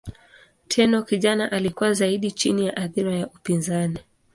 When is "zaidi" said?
1.93-2.31